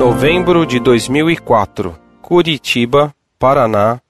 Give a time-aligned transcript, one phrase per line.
[0.00, 4.00] novembro de 2004, Curitiba, Paraná,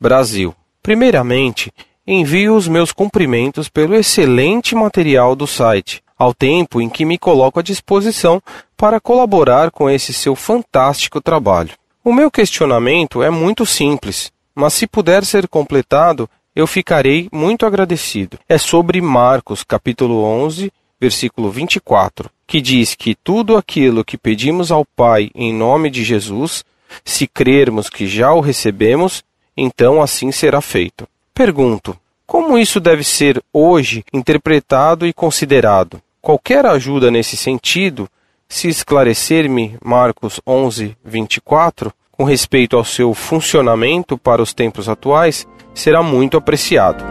[0.00, 0.54] Brasil.
[0.80, 1.72] Primeiramente,
[2.06, 7.58] envio os meus cumprimentos pelo excelente material do site, ao tempo em que me coloco
[7.58, 8.40] à disposição
[8.76, 11.72] para colaborar com esse seu fantástico trabalho.
[12.04, 18.38] O meu questionamento é muito simples, mas se puder ser completado, eu ficarei muito agradecido.
[18.48, 24.84] É sobre Marcos, capítulo 11, versículo 24, que diz que tudo aquilo que pedimos ao
[24.84, 26.62] Pai em nome de Jesus,
[27.02, 29.24] se crermos que já o recebemos,
[29.56, 31.08] então assim será feito.
[31.32, 35.98] Pergunto: como isso deve ser hoje interpretado e considerado?
[36.20, 38.06] Qualquer ajuda nesse sentido
[38.46, 46.02] se esclarecer-me Marcos 11, 24, com respeito ao seu funcionamento para os tempos atuais, será
[46.02, 47.02] muito apreciado.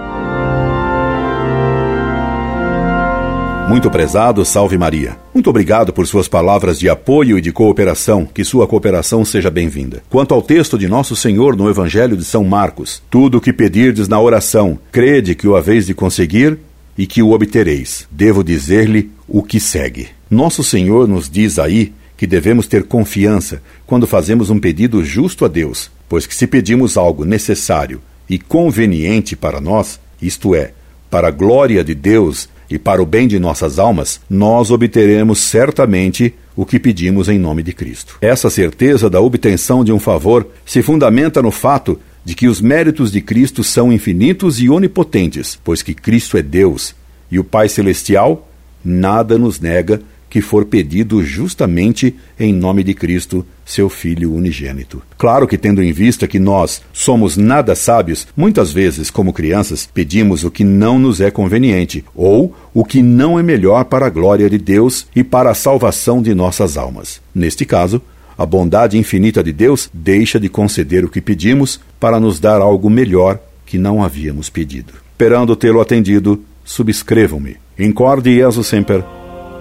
[3.67, 5.17] Muito prezado, salve Maria.
[5.33, 8.25] Muito obrigado por suas palavras de apoio e de cooperação.
[8.25, 10.03] Que sua cooperação seja bem-vinda.
[10.09, 14.09] Quanto ao texto de Nosso Senhor no Evangelho de São Marcos, tudo o que pedirdes
[14.09, 16.59] na oração, crede que o haveis de conseguir
[16.97, 18.05] e que o obtereis.
[18.11, 20.09] Devo dizer-lhe o que segue.
[20.29, 25.47] Nosso Senhor nos diz aí que devemos ter confiança quando fazemos um pedido justo a
[25.47, 30.73] Deus, pois que se pedimos algo necessário e conveniente para nós, isto é,
[31.11, 36.33] para a glória de Deus e para o bem de nossas almas, nós obteremos certamente
[36.55, 38.17] o que pedimos em nome de Cristo.
[38.21, 43.11] Essa certeza da obtenção de um favor se fundamenta no fato de que os méritos
[43.11, 46.95] de Cristo são infinitos e onipotentes, pois que Cristo é Deus
[47.29, 48.47] e o Pai Celestial
[48.83, 50.01] nada nos nega
[50.31, 55.03] que for pedido justamente em nome de Cristo, seu Filho unigênito.
[55.17, 60.45] Claro que, tendo em vista que nós somos nada sábios, muitas vezes, como crianças, pedimos
[60.45, 64.49] o que não nos é conveniente ou o que não é melhor para a glória
[64.49, 67.19] de Deus e para a salvação de nossas almas.
[67.35, 68.01] Neste caso,
[68.37, 72.89] a bondade infinita de Deus deixa de conceder o que pedimos para nos dar algo
[72.89, 74.93] melhor que não havíamos pedido.
[75.11, 77.57] Esperando tê-lo atendido, subscrevam-me.
[77.77, 79.03] Incorde Jesus Semper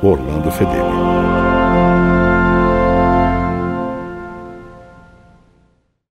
[0.02, 0.99] Orlando Fedeli.